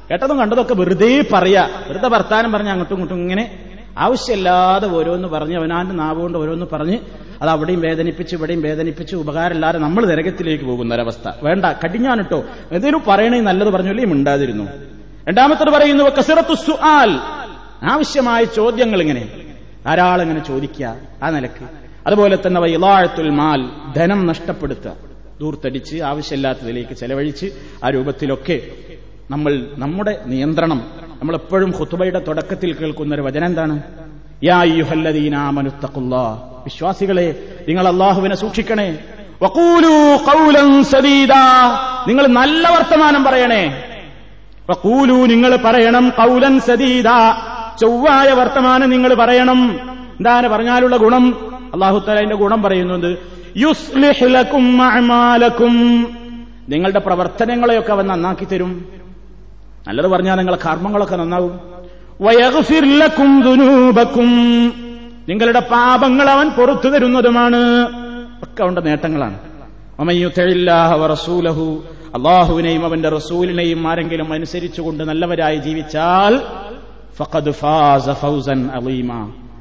[0.10, 1.70] കേട്ടതും കണ്ടതൊക്കെ വെറുതെ പറയാ.
[1.90, 3.46] വെറുതെ വർത്താനം പറഞ്ഞ് അങ്ങോട്ടും ഇങ്ങോട്ടും ഇങ്ങനെ
[3.98, 6.98] ആവശ്യമില്ലാതെ ഓരോന്ന് പറഞ്ഞ് അവനാന്റെ നാവുകൊണ്ട് ഓരോന്ന് പറഞ്ഞ്
[7.42, 12.40] അത് അവിടെയും വേദനിപ്പിച്ച് ഇവിടെയും വേദനിപ്പിച്ച് ഉപകാരമില്ലാതെ നമ്മൾ നരകത്തിലേക്ക് പോകുന്ന ഒരവസ്ഥ വേണ്ട കടിഞ്ഞാനിട്ടോ
[12.72, 14.66] എന്തെങ്കിലും പറയണേ നല്ലത് പറഞ്ഞില്ലേ മിണ്ടാതിരുന്നു.
[15.28, 17.12] രണ്ടാമത്തത് പറയുന്നു കസിറത്തു സുആൽ.
[17.84, 19.30] ആവശ്യമായ ചോദ്യങ്ങൾ ഇങ്ങനെ
[19.86, 21.66] ധാരാളം ഇങ്ങനെ ചോദിക്കുക ആ നിലയ്ക്ക്.
[22.08, 23.70] അതുപോലെ തന്നെ വൈലാഴത്തുൽ മാൽ.
[23.96, 24.92] ധനം നഷ്ടപ്പെടുത്തുക.
[25.42, 27.46] ദൂർത്തടിച്ച് ആവശ്യമില്ലാത്തതിലേക്ക് ചെലവഴിച്ച്
[27.84, 28.62] ആ രൂപത്തിലൊക്കെ
[29.32, 33.82] നമ്മൾ നമ്മുടെ നിയന്ത്രണം നമ്മൾ എപ്പോഴും ഖുത്തുബയുടെ തുടക്കത്തിൽ കേൾക്കുന്ന ഒരു വചനം എന്താണ്?
[34.44, 34.64] യാ
[36.64, 37.28] വിശ്വാസികളെ
[37.68, 39.00] നിങ്ങൾ അള്ളാഹുവിനെ സൂക്ഷിക്കണേ.
[42.08, 43.93] നിങ്ങൾ നല്ല വർത്തമാനം പറയണേ.
[44.70, 47.06] വഖൂലു നിങ്ങൾ പറയണം കൗലൻ സദീദ.
[47.82, 49.80] ചൊവ്വായ വർത്തമാനം നിങ്ങൾ പറയണം.
[50.18, 51.38] എന്താണ് പറഞ്ഞാലുള്ള ഗുണം?
[51.74, 53.18] അള്ളാഹുത്തല അതിന്റെ ഗുണം പറയുന്നുണ്ട്.
[53.58, 54.78] യുസ്ലിഹ്ലക്കും
[56.70, 58.86] നിങ്ങളുടെ പ്രവർത്തനങ്ങളെയൊക്കെ അവൻ നന്നാക്കി തരും.
[59.88, 61.60] നല്ലത് പറഞ്ഞാൽ നിങ്ങളെ കർമ്മങ്ങളൊക്കെ നന്നാവും.
[62.22, 64.30] വയഗ്ഫിർ ലക്കും ദുനൂബക്കും.
[65.30, 67.88] നിങ്ങളുടെ പാപങ്ങൾ അവൻ പുറത്തു തരുന്നതുമാണ്.
[68.44, 69.40] ഒക്കെ അവന്റെ നേട്ടങ്ങളാണ്.
[72.17, 76.35] അള്ളാഹുവിനെയും അവന്റെ റസൂലിനെയും ആരെങ്കിലും അനുസരിച്ചുകൊണ്ട് നല്ലവരായി ജീവിച്ചാൽ
[77.19, 79.13] ഫഖദ് ഫാസ ഫൗസൻ അലീമ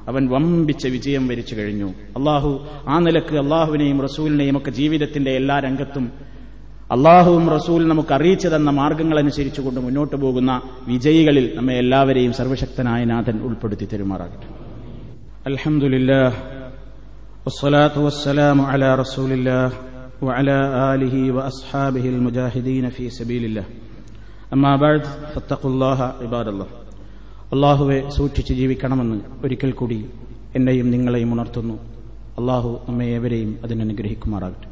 [0.10, 1.88] അവൻ വമ്പിച്ച വിജയം വരിച്ചു കഴിഞ്ഞു
[2.18, 2.52] അള്ളാഹു
[2.88, 6.06] ആ നിലക്ക് അള്ളാഹുവിനെയും റസൂലിനെയും ഒക്കെ ജീവിതത്തിന്റെ എല്ലാ രംഗത്തും
[6.90, 10.52] അള്ളാഹുവും റസൂൽ നമുക്ക് അറിയിച്ചു തന്ന മാർഗങ്ങൾ അനുസരിച്ചുകൊണ്ട് മുന്നോട്ട് പോകുന്ന
[10.88, 14.48] വിജയികളിൽ നമ്മെ എല്ലാവരെയും സർവശക്തനായ നാഥൻ ഉൾപ്പെടുത്തി തെരുമാറാകട്ടെ
[15.46, 16.22] അലഹമുല്ലാ
[17.44, 19.68] والصلاة والسلام على رسول الله
[20.22, 20.58] وعلى
[20.94, 23.66] آله وأصحابه المجاهدين في سبيل الله
[24.52, 25.02] أما بعد
[25.34, 26.70] فاتقوا الله عباد الله
[27.54, 29.98] അള്ളാഹുവെ സൂക്ഷിച്ച് ജീവിക്കണമെന്ന് ഒരിക്കൽ കൂടി
[30.58, 31.76] എന്നെയും നിങ്ങളെയും ഉണർത്തുന്നു
[32.40, 34.68] അള്ളാഹു നമ്മെ ഏവരെയും അതിനനുഗ്രഹിക്കുമാറാകട്ടെ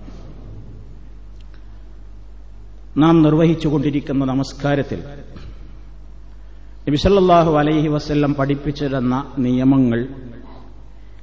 [2.96, 5.00] നാം നിർവഹിച്ചുകൊണ്ടിരിക്കുന്ന നമസ്കാരത്തിൽ
[6.88, 9.16] നബിസല്ലാഹു അലൈഹി വസ്ല്ലം പഠിപ്പിച്ചിരുന്ന
[9.46, 10.02] നിയമങ്ങൾ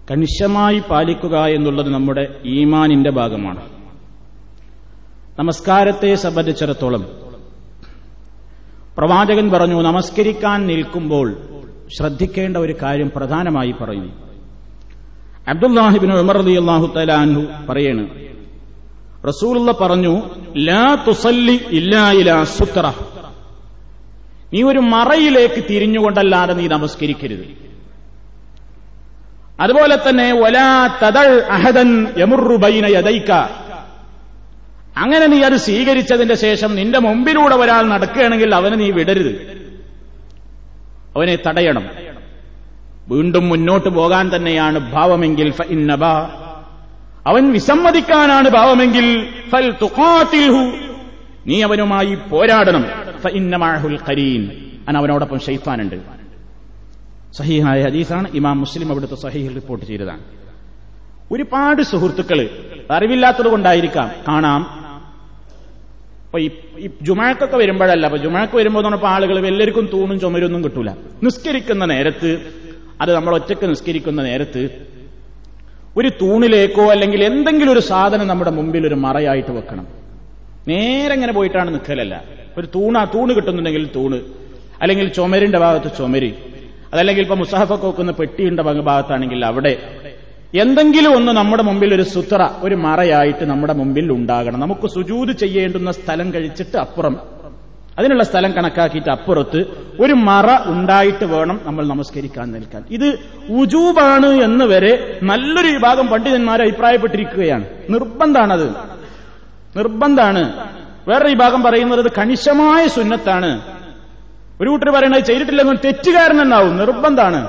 [0.09, 3.63] കണിശമായി പാലിക്കുക എന്നുള്ളത് നമ്മുടെ ഈമാനിന്റെ ഭാഗമാണ്
[5.40, 7.04] നമസ്കാരത്തെ സംബന്ധിച്ചിടത്തോളം
[8.98, 11.28] പ്രവാചകൻ പറഞ്ഞു നമസ്കരിക്കാൻ നിൽക്കുമ്പോൾ
[11.98, 14.14] ശ്രദ്ധിക്കേണ്ട ഒരു കാര്യം പ്രധാനമായി പറയുന്നു.
[15.48, 18.06] അബ്ദുല്ലാഹിബിൻ ഉമർ അലി അള്ളാഹു തലാൻഹു പറയാണ്
[19.28, 20.14] റസൂലുള്ള പറഞ്ഞു
[20.70, 22.38] ലാ തുസല്ലി ഇല്ലാ ഇലാ
[24.54, 27.46] നീ ഒരു മറയിലേക്ക് തിരിഞ്ഞുകൊണ്ടല്ലാതെ നീ നമസ്കരിക്കരുത്.
[29.60, 30.68] അതുപോലെ തന്നെ ഒലാ
[31.04, 33.32] തദൾ അഹദൻ യമുറുബൈന യദൈക്ക
[34.98, 39.58] അങ്ങനെ നീ അത് സ്വീകരിച്ചതിന്റെ ശേഷം നിന്റെ മുമ്പിലൂടെ ഒരാൾ നടക്കുകയാണെങ്കിൽ അവന് നീ വിടരുത്.
[41.16, 41.90] അവനെ തടയണം.
[43.08, 45.54] വീണ്ടും മുന്നോട്ട് പോകാൻ തന്നെയാണ് ഭാവമെങ്കിൽ
[47.28, 49.74] അവൻ വിസമ്മതിക്കാനാണ് ഭാവമെങ്കിൽ ഫൽ
[51.48, 52.86] നീ അവനുമായി പോരാടണം.
[54.88, 55.96] അന അവനോടൊപ്പം ഷെയ്ത്താനുണ്ട്
[57.38, 60.20] സഹീഹായ ഹദീസാണ് ഇമാം മുസ്ലിം അവിടുത്തെ സഹീഹിൽ റിപ്പോർട്ട് ചെയ്തതാണ്.
[61.32, 62.50] ഒരുപാട് സുഹൃത്തുക്കൾ
[62.92, 64.12] അറിവില്ലാത്തത് കൊണ്ടായിരിക്കാം.
[64.28, 64.77] കാണാം.
[66.28, 70.90] അപ്പൊ ഈ ജുമാക്കൊക്കെ വരുമ്പോഴല്ല അപ്പൊ ജുമാക്ക് വരുമ്പോൾ പറഞ്ഞപ്പോൾ ആളുകൾ എല്ലാവർക്കും തൂണും ചുമരൊന്നും കിട്ടൂല.
[71.26, 72.32] നിസ്കരിക്കുന്ന നേരത്ത്
[73.02, 74.64] അത് നമ്മൾ ഒറ്റയ്ക്ക് നിസ്കരിക്കുന്ന നേരത്ത്
[76.00, 79.86] ഒരു തൂണിലേക്കോ അല്ലെങ്കിൽ എന്തെങ്കിലും ഒരു സാധനം നമ്മുടെ മുമ്പിൽ ഒരു മറയായിട്ട് വെക്കണം.
[80.72, 82.16] നേരെ ഇങ്ങനെ പോയിട്ടാണ് നിൽക്കലല്ല
[82.58, 84.20] ഒരു തൂണ് തൂണ് കിട്ടുന്നുണ്ടെങ്കിൽ തൂണ്.
[84.82, 86.32] അല്ലെങ്കിൽ ചുമരിന്റെ ഭാഗത്ത് ചുമര്.
[86.94, 89.74] അതല്ലെങ്കിൽ ഇപ്പൊ മുസാഫൊക്കെ വെക്കുന്ന പെട്ടിയുടെ ഭാഗത്താണെങ്കിൽ അവിടെ
[90.56, 94.60] എന്തെങ്കിലും ഒന്ന് നമ്മുടെ മുമ്പിൽ ഒരു സുത്ര ഒരു മറയായിട്ട് നമ്മുടെ മുമ്പിൽ ഉണ്ടാകണം.
[94.60, 97.20] നമുക്ക് സുജൂത് ചെയ്യേണ്ടുന്ന സ്ഥലം കഴിച്ചിട്ട് അപ്പുറം.
[98.00, 99.66] അതിനുള്ള സ്ഥലം കണക്കാക്കിയിട്ട് അപ്പുറത്ത്
[100.00, 102.84] ഒരു മറ ഉണ്ടായിട്ട് വേണം നമ്മൾ നമസ്കരിക്കാൻ നിൽക്കാൻ.
[102.92, 107.66] ഇത് ഉജൂബാണ് എന്ന് വരെ നല്ലൊരു വിഭാഗം പണ്ഡിതന്മാരെ അഭിപ്രായപ്പെട്ടിരിക്കുകയാണ്.
[107.90, 108.70] നിർബന്ധാണത്.
[109.78, 110.54] നിർബന്ധാണ്.
[111.08, 113.62] വേറൊരു വിഭാഗം പറയുന്നത് കണിശമായ സുന്നത്താണ്.
[114.62, 117.48] ഒരു കൂട്ടർ പറയണത് ചെയ്തിട്ടില്ലെങ്കിൽ തെറ്റുകാരനെന്നാവും നിർബന്ധാണ്.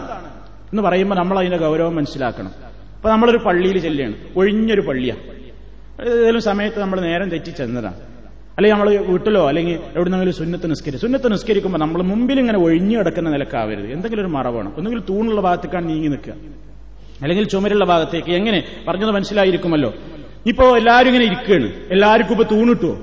[0.48, 2.67] എന്ന് പറയുമ്പോൾ നമ്മൾ അതിന്റെ ഗൗരവം മനസ്സിലാക്കണം.
[3.08, 4.14] അപ്പൊ നമ്മളൊരു പള്ളിയിൽ ചെല്ലുകയാണ്.
[4.36, 5.22] ഒഴിഞ്ഞൊരു പള്ളിയാണ്
[6.08, 7.94] ഏതെങ്കിലും സമയത്ത് നമ്മൾ നേരം തെറ്റി ചെന്നതാണ്
[8.56, 11.00] അല്ലെങ്കിൽ നമ്മൾ വീട്ടിലോ അല്ലെങ്കിൽ എവിടുന്നെങ്കിലും സുന്നത്ത് നിസ്കരിക്കും.
[11.00, 13.92] സുന്നത്ത് നിസ്കരിക്കുമ്പോൾ നമ്മൾ മുമ്പിൽ ഇങ്ങനെ ഒഴിഞ്ഞു കിടക്കുന്ന നിലക്കാവരുത്.
[13.92, 14.74] എന്തെങ്കിലും ഒരു മറവാണ് വേണം.
[14.76, 16.32] ഒന്നുകിൽ തൂണുള്ള ഭാഗത്തേക്കാണ് നീങ്ങി നിൽക്കുക.
[17.22, 18.30] അല്ലെങ്കിൽ ചുമരുള്ള ഭാഗത്തേക്ക്.
[18.30, 18.64] എങ്ങനെ?
[18.88, 19.94] പറഞ്ഞത് മനസ്സിലായിരിക്കുമല്ലോ.
[20.46, 21.72] ഇപ്പോ എല്ലാവരും ഇങ്ങനെ ഇരിക്കുകയാണ്.
[21.90, 22.98] എല്ലാവർക്കും ഇപ്പൊ തൂണിട്ടുവോ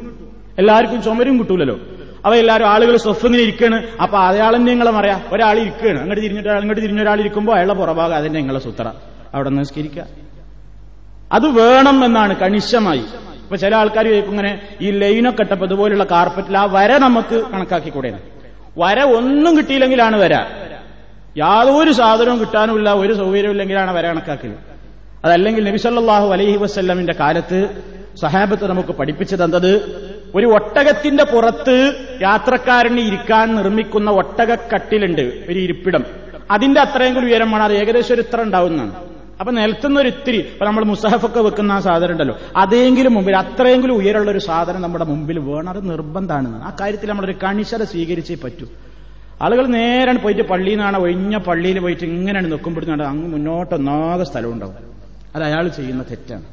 [0.58, 1.80] എല്ലാവർക്കും ചുമരും കിട്ടൂലല്ലോ.
[2.26, 3.88] അവ എല്ലാവരും ആളുകൾ സ്വഫ് ഇങ്ങനെ ഇരിക്കുകയാണ്.
[4.02, 6.00] അപ്പൊ അയാളെന്നെ നിങ്ങളെ പറയാ ഒരാൾ ഇരിക്കുകയാണ്.
[6.00, 8.92] അങ്ങോട്ട് തിരിഞ്ഞിട്ട് അങ്ങോട്ട് തിരിഞ്ഞ ഒരാൾ ഇരിക്കുമ്പോൾ അയാളുടെ പുറഭാഗം അതിന്റെ നിങ്ങളെ സുത്ര.
[9.36, 10.04] അവിടെ നിസ്കരിക്കുക.
[11.32, 13.04] അത് വേണം എന്നാണ് കണിശമായി.
[13.44, 18.20] ഇപ്പൊ ചില ആൾക്കാർ ചോദിക്കും ഇങ്ങനെ ഈ ലൈനൊക്കെ ഇട്ടപ്പോ ഇതുപോലുള്ള കാർപ്പറ്റിൽ ആ വര നമുക്ക് കണക്കാക്കി കണക്കാക്കിക്കൂടെ
[18.78, 20.34] വര ഒന്നും കിട്ടിയില്ലെങ്കിലാണ് വര.
[21.38, 24.54] യാതൊരു സാധനവും കിട്ടാനുമില്ല ഒരു സൗകര്യവും ഇല്ലെങ്കിലാണ് വര കണക്കാക്കൽ.
[25.26, 27.84] അതല്ലെങ്കിൽ നബിസല്ലാഹു അലൈഹി വസ്ല്ലമിന്റെ കാലത്ത്
[28.22, 29.72] സഹാബത്ത് നമുക്ക് പഠിപ്പിച്ചു തന്നത്
[30.36, 36.04] ഒരു ഒട്ടകത്തിന്റെ പുറത്ത് യാത്രക്കാരന് ഇരിക്കാൻ നിർമ്മിക്കുന്ന ഒട്ടകക്കട്ടിലുണ്ട് ഒരു ഇരിപ്പിടം.
[36.52, 37.64] അതിന്റെ അത്രയും കൂടി ഉയരം വേണം.
[37.64, 39.15] അത് ഏകദേശം ഒരു ഇത്ര ഉണ്ടാവുന്നതാണ്.
[39.40, 42.38] അപ്പൊ നിലത്തുന്ന ഒരു ഇത്തിരി ഇപ്പൊ നമ്മൾ മുസഹഫൊക്കെ വെക്കുന്ന ആ സാധനം ഉണ്ടല്ലോ.
[42.56, 45.70] അതെങ്കിലും മുമ്പിൽ അത്രയെങ്കിലും ഉയരമുള്ള ഒരു സാധനം നമ്മുടെ മുമ്പിൽ വേണം.
[45.70, 48.68] അത് നിർബന്ധമാണ് ആ കാര്യത്തിൽ നമ്മളൊരു കണിശത സ്വീകരിച്ചേ പറ്റൂ.
[49.42, 54.76] ആളുകൾ നേരെ പോയിട്ട് പള്ളിയിൽ നിന്നാണ് ഒഴിഞ്ഞ പള്ളിയിൽ പോയിട്ട് ഇങ്ങനെയാണ് നിൽക്കുമ്പോഴാണ് അങ്ങ് മുന്നോട്ട് ഒന്നാകെ സ്ഥലം ഉണ്ടാവും
[55.36, 56.44] അത് അയാൾ ചെയ്യുന്ന തെറ്റാണ്.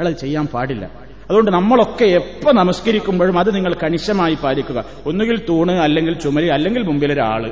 [0.00, 0.90] അയാൾ ചെയ്യാൻ പാടില്ല.
[1.30, 4.84] അതുകൊണ്ട് നമ്മളൊക്കെ എപ്പോ നമസ്കരിക്കുമ്പോഴും അത് നിങ്ങൾ കണിശമായി പാലിക്കുക.
[5.06, 7.50] ഒന്നുകിൽ തൂണ് അല്ലെങ്കിൽ ചുമരി അല്ലെങ്കിൽ മുമ്പിലൊരാൾ.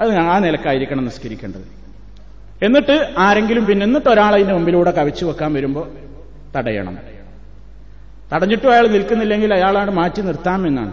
[0.00, 1.83] അത് ആ നിലക്കായിരിക്കണം നിസ്കരിക്കേണ്ടത്.
[2.66, 5.86] എന്നിട്ട് ആരെങ്കിലും പിന്നെ എന്നിട്ട് ഒരാൾ അതിന്റെ മുമ്പിലൂടെ കവിച്ചു വെക്കാൻ വരുമ്പോൾ
[6.56, 6.94] തടയണം.
[8.32, 10.92] തടഞ്ഞിട്ടും അയാൾ നിൽക്കുന്നില്ലെങ്കിൽ അയാളാണ് മാറ്റി നിർത്താമെന്നാണ്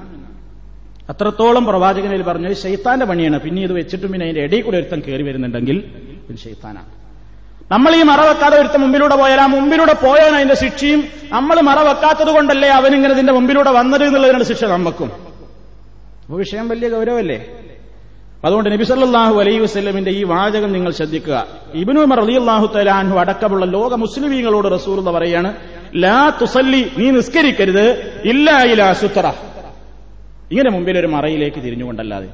[1.09, 3.37] അത്രത്തോളം പ്രവാചകനിൽ പറഞ്ഞത് ഷെയ്ത്താന്റെ പണിയാണ്.
[3.45, 5.77] പിന്നെ ഇത് വെച്ചിട്ടും പിന്നെ അതിന്റെ ഇടയിൽ കൂടെ ഒരുത്തം കയറി വരുന്നുണ്ടെങ്കിൽ
[6.23, 6.89] ഇത് ഷെയ്ത്താനാണ്
[7.71, 11.01] നമ്മൾ ഈ മറ വെക്കാതെ ഒരുത്ത മുമ്പിലൂടെ പോയാൽ ആ മുമ്പിലൂടെ പോയാണ് അതിന്റെ ശിക്ഷയും
[11.35, 15.09] നമ്മൾ മറ വെക്കാത്തത് കൊണ്ടല്ലേ അവനിങ്ങനെ ഇതിന്റെ മുമ്പിലൂടെ വന്നത് എന്നുള്ളതിനാണ് ശിക്ഷ നമുക്കും
[16.23, 17.37] അപ്പൊ വിഷയം വലിയ ഗൗരവല്ലേ
[18.45, 21.37] അതുകൊണ്ട് നബി സല്ലാഹു അലൈഹി വസ്ലമിന്റെ ഈ വാചകം നിങ്ങൾ ശ്രദ്ധിക്കുക.
[21.81, 25.49] ഇബ്നു ഉമർ റളിയല്ലാഹു തആല അൻഹു അടക്കമുള്ള ലോക മുസ്ലിമീങ്ങളോട് റസൂർ എന്ന് പറയാണ്
[26.03, 27.85] ലാ തുസല്ലി നീ നിസ്കരിക്കരുത്
[28.31, 29.25] ഇല്ലാ ഇലാ സുത്ര
[30.53, 32.29] ഇങ്ങനെ മുമ്പിൽ ഒരു മറയിലേക്ക് തിരിഞ്ഞുകൊണ്ടല്ലാതെ.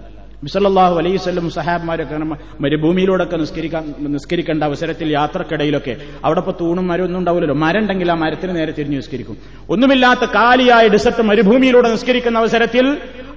[0.45, 2.17] ബിസല്ലാഹു അലൈഹി സ്വല്ലം സഹാബ്മാരൊക്കെ
[2.63, 3.83] മരുഭൂമിയിലൂടെയൊക്കെ നിസ്കരിക്കാൻ
[4.15, 5.93] നിസ്കരിക്കേണ്ട അവസരത്തിൽ യാത്രക്കിടയിലൊക്കെ
[6.25, 7.57] അവിടെ ഇപ്പൊ തൂണും മരം ഒന്നും ഉണ്ടാവില്ലല്ലോ.
[7.65, 9.37] മരം ഉണ്ടെങ്കിൽ ആ മരത്തിന് നേരെ തിരിഞ്ഞു നിസ്കരിക്കും.
[9.73, 12.85] ഒന്നുമില്ലാത്ത കാലിയായ ഡിസർട്ട് മരുഭൂമിയിലൂടെ നിസ്കരിക്കുന്ന അവസരത്തിൽ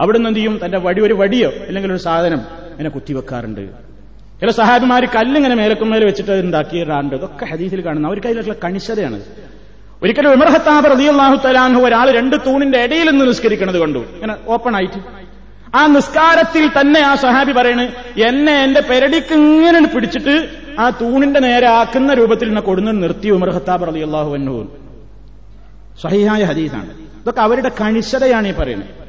[0.02, 0.54] അവിടുന്ന് എന്ത് ചെയ്യും?
[0.64, 2.42] തന്റെ വടി ഒരു വടിയോ അല്ലെങ്കിൽ ഒരു സാധനം
[2.80, 3.64] ഇങ്ങനെ കുത്തിവെക്കാറുണ്ട്.
[4.40, 9.18] ചില സഹാബിമാർ കല്ലിങ്ങനെ മേലക്കുമേൽ വെച്ചിട്ട് ഉണ്ടാക്കിയിട്ടുണ്ട് ഇതൊക്കെ ഹദീസിൽ കാണുന്നു അവർക്ക് അതിലുള്ള കണിശതയാണ്.
[10.02, 13.98] ഒരിക്കലും വിമർഹത്താബ് റളിയല്ലാഹു തലാൻഹു ഒരാൾ രണ്ട് തൂണിന്റെ ഇടയിൽ നിന്ന് നിസ്കരിക്കുന്നത് കണ്ടു.
[13.98, 15.00] ഇങ്ങനെ ഓപ്പൺ ആയിട്ട്.
[15.74, 17.84] ആ നിസ്കാരത്തിൽ തന്നെ ആ സഹാബി പറയണ്
[18.28, 23.88] എന്നെ എന്റെ പെരടിക്ക് ഇങ്ങനെ പിടിച്ചിട്ട് ആ തൂണിന്റെ നേരെ ആക്കുന്ന രൂപത്തിൽ നിന്ന് കൊടുന്ന് നിർത്തി ഉമർ ഖത്താബ്
[23.88, 24.56] റളിയല്ലാഹു അൻഹു.
[26.02, 26.90] സഹിഹായ ഹദീസാണ്.
[27.22, 28.99] ഇതൊക്കെ അവരുടെ കണിശതയാണ് ഈ പറയുന്നത്.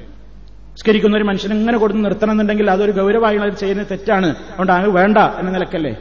[0.71, 4.25] നിസ്കരിക്കുന്ന ഒരു മനുഷ്യൻ ഇങ്ങനെ കൊടുത്ത് നിർത്തണമെന്നുണ്ടെങ്കിൽ അതൊരു ഗൗരവമായി ചെയ്യുന്നത് തെറ്റാണ്.
[4.25, 5.91] അതുകൊണ്ട് അങ്ങ് വേണ്ട എന്ന നിലക്കല്ലേ?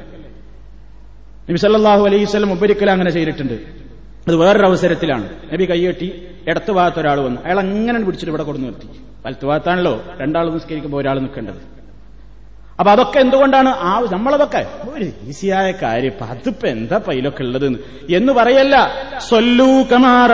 [1.51, 3.55] നബി സല്ലല്ലാഹു അലൈഹി വസല്ലം ഉപരിക്കൽ അങ്ങനെ ചെയ്തിട്ടുണ്ട്.
[4.29, 5.29] അത് വേറൊരു അവസരത്തിലാണ്.
[5.53, 7.41] നബി കൈയെട്ടി ഇടത്ത് ഭാഗത്ത് ഒരാൾ വന്നു.
[7.45, 8.87] അയാൾ അങ്ങനെ പിടിച്ചിട്ട് ഇവിടെ കൊടുന്നു നിർത്തി.
[9.27, 11.81] വലത്ത് ഭാഗത്താണല്ലോ രണ്ടാൾ നിസ്കരിക്കുമ്പോൾ ഒരാൾ നിൽക്കേണ്ടത്.
[12.81, 13.69] അപ്പൊ അതൊക്കെ എന്തുകൊണ്ടാണ്?
[13.69, 16.07] ആ നമ്മളതൊക്കെ ഒരു ഈസിയായ കാര്യം.
[16.07, 17.67] ഇപ്പൊ അതിപ്പോ എന്താ പൈലൊക്കെ ഉള്ളത്
[18.11, 18.77] എന്ന് പറയല്ല.
[19.29, 20.33] സൊല്ലൂ കമാർ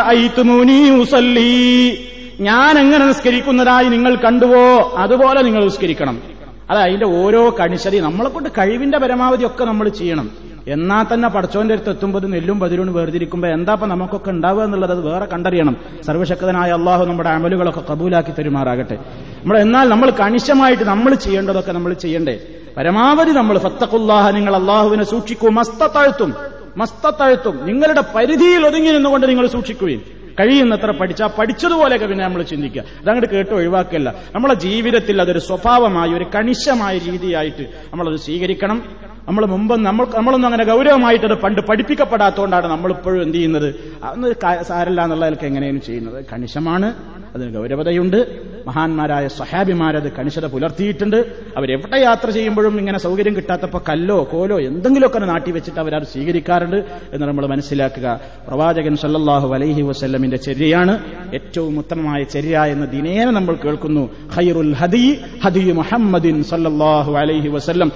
[1.00, 2.05] ഉസല്ലി.
[2.40, 6.22] ഞാൻ എങ്ങനെ നിസ്കരിക്കുന്നതായി നിങ്ങൾ കണ്ടുവോ അതുപോലെ നിങ്ങൾ നിസ്കരിക്കണം.
[6.70, 10.30] അത് അതിന്റെ ഓരോ കണിശതി നമ്മളെ കൊണ്ട് കഴിവിന്റെ പരമാവധി ഒക്കെ നമ്മൾ ചെയ്യണം.
[10.68, 15.76] എന്നാ തന്നെ പടച്ചോന്റെ അടുത്ത് എത്തുമ്പോൾ നെല്ലും പതിരൂണ് വേർതിരിക്കുമ്പോൾ എന്താ നമുക്കൊക്കെ ഉണ്ടാവുക എന്നുള്ളത് അത് വേറെ കണ്ടറിയണം.
[16.06, 18.94] സർവശക്തനായ അള്ളാഹു നമ്മുടെ അമലുകളൊക്കെ കബൂലാക്കി തരുമാറാകട്ടെ.
[18.94, 22.40] നമ്മൾ എന്നാൽ നമ്മൾ കണിശമായിട്ട് നമ്മൾ ചെയ്യേണ്ടതൊക്കെ നമ്മൾ ചെയ്യണ്ടേ.
[22.76, 25.48] പരമാവധി നമ്മൾ ഫത്തഖുല്ലാഹ നിങ്ങൾ അള്ളാഹുവിനെ സൂക്ഷിക്കൂ.
[25.48, 26.34] മസ്തത്തഴുത്തും
[26.76, 30.25] മസ്തത്തഴുത്തും നിങ്ങളുടെ പരിധിയിൽ ഒതുങ്ങി നിന്നുകൊണ്ട് നിങ്ങൾ സൂക്ഷിക്കുകയും.
[30.40, 32.80] കഴിയുന്നത്ര പഠിച്ചാൽ പഠിച്ചതുപോലെയൊക്കെ പിന്നെ നമ്മൾ ചിന്തിക്കുക.
[32.80, 34.14] അതങ്ങോട്ട് കേട്ട് ഒഴിവാക്കല്ല.
[34.34, 38.82] നമ്മളെ ജീവിതത്തിൽ അതൊരു സ്വഭാവമായി ഒരു കണിശമായ രീതിയായിട്ട് നമ്മളത് സ്വീകരിക്കണം.
[39.28, 43.74] നമ്മൾ മുമ്പ് നമ്മൾ നമ്മളൊന്നും അങ്ങനെ ഗൗരവമായിട്ട് അത് പണ്ട് പഠിപ്പിക്കപ്പെടാത്തതുകൊണ്ടാണ് നമ്മളിപ്പോഴും എന്ത് ചെയ്യുന്നത്?
[44.04, 46.24] അന്ന് സാരല്ല എന്നുള്ളതൊക്കെ എങ്ങനെയും ചെയ്യുന്നത്?
[46.32, 47.15] കണിശമാണ്.
[47.36, 48.18] അതിന് ഗൗരവതയുണ്ട്.
[48.66, 51.16] മഹാന്മാരായ സഹാബിമാരത് കണിശത പുലർത്തിയിട്ടുണ്ട്.
[51.56, 56.76] അവരെവിടെ യാത്ര ചെയ്യുമ്പോഴും ഇങ്ങനെ സൗകര്യം കിട്ടാത്തപ്പോൾ കല്ലോ കോലോ എന്തെങ്കിലുമൊക്കെ നാട്ടി വെച്ചിട്ട് അവരത് സ്വീകരിക്കാറുണ്ട്
[57.12, 58.20] എന്ന് നമ്മൾ മനസ്സിലാക്കുക.
[58.48, 60.98] പ്രവാചകൻ സല്ലാഹു അലൈഹി വസ്ല്ലമിന്റെ ചര്യയാണ്
[61.34, 64.10] ഏറ്റവും ഉത്തമമായ ചര്യ എന്ന് ദിനേന നമ്മൾ കേൾക്കുന്നു.
[64.36, 67.92] ഖൈറുൽ ഹദി ഹദി മുഹമ്മദിൻ സല്ലല്ലാഹു അലൈഹി വസല്ലം.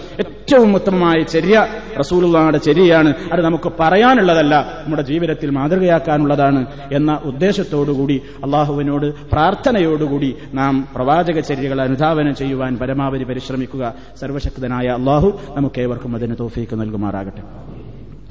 [0.52, 1.66] ഏറ്റവും ഉത്തമമായ ചര്യ
[2.00, 3.14] റസൂലുള്ളാഹിയുടെ ചര്യയാണ്.
[3.32, 12.78] അത് നമുക്ക് പറയാനുള്ളതല്ല നമ്മുടെ ജീവിതത്തിൽ മാതൃകയാക്കാനുള്ളതാണ് എന്ന ഉദ്ദേശത്തോടുകൂടി അള്ളാഹുവിനോട് പ്രാർത്ഥനയോടുകൂടി നാം പ്രവാചക ചര്യകൾ അനുധാവനം ചെയ്യുവാൻ
[12.78, 13.94] പരമാവധി പരിശ്രമിക്കുക.
[14.20, 17.42] സർവശക്തനായ അള്ളാഹു നമുക്കേവർക്കും അതിന് തോഫീക്ക് നൽകുമാറാകട്ടെ.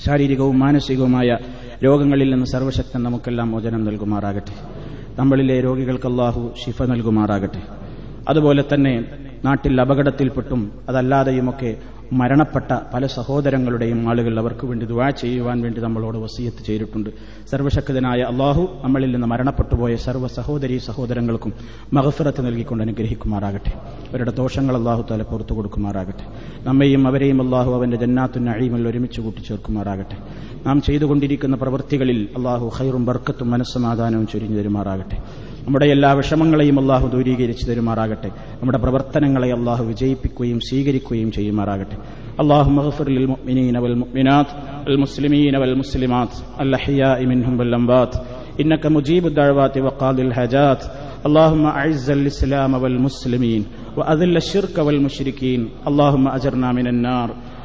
[0.05, 1.37] ശാരീരികവും മാനസികവുമായ
[1.85, 4.55] രോഗങ്ങളിൽ നിന്ന് സർവശക്തൻ നമുക്കെല്ലാം മോചനം നൽകുമാറാകട്ടെ.
[5.19, 7.61] നമ്മളിലെ രോഗികൾക്ക് അള്ളാഹു ശിഫ നൽകുമാറാകട്ടെ.
[8.29, 9.05] അതുപോലെ തന്നെ
[9.45, 11.75] നാട്ടിൽ അപകടത്തിൽപ്പെട്ടും അതല്ലാതെയുമൊക്കെ
[12.13, 17.09] മരണപ്പെട്ട പല സഹോദരങ്ങളുടെയും ആളുകൾ അവർക്ക് വേണ്ടി ദുവാ ചെയ്യുവാൻ വേണ്ടി നമ്മളോട് വസീയത്ത് ചെയ്തിട്ടുണ്ട്.
[17.51, 21.53] സർവശക്തനായ അള്ളാഹു നമ്മളിൽ നിന്ന് മരണപ്പെട്ടുപോയ സർവ സഹോദരി സഹോദരങ്ങൾക്കും
[21.93, 23.69] മഹഫിറത്ത് നൽകിക്കൊണ്ട് അനുഗ്രഹിക്കുമാറാകട്ടെ.
[24.09, 26.25] അവരുടെ ദോഷങ്ങൾ അള്ളാഹു തല പുറത്തു കൊടുക്കുമാറാകട്ടെ.
[26.67, 30.17] നമ്മയും അവരെയും അള്ളാഹു അവന്റെ ജന്നാത്തുന്ന അഴിമൽ ഒരുമിച്ച് കൂട്ടിച്ചേർക്കുമാറാകട്ടെ.
[30.66, 35.18] നാം ചെയ്തുകൊണ്ടിരിക്കുന്ന പ്രവൃത്തികളിൽ അള്ളാഹു ഖൈറും ബർക്കത്തും മനസ്സമാധാനവും ചൊരിഞ്ഞു തരുമാറാകട്ടെ
[35.66, 38.30] നമ്മുടെ എല്ലാ വിഷമങ്ങളെയും അള്ളാഹു ദൂരീകരിച്ചു തരുമാറാകട്ടെ
[38.60, 41.96] നമ്മുടെ പ്രവർത്തനങ്ങളെ അള്ളാഹു വിജയിപ്പിക്കുകയും സ്വീകരിക്കുകയും ചെയ്യുമാറാകട്ടെ
[42.42, 44.48] اللهم اغفر للمؤمنين والمؤمنات
[44.90, 48.12] المسلمين والمسلمات الأحياء منهم والأموات
[48.60, 50.80] إنك مجيب الدعوات وقاضي الحاجات
[51.26, 53.62] اللهم أعز الإسلام والمسلمين
[53.98, 57.28] وأذل الشرك والمشركين اللهم أجرنا من النار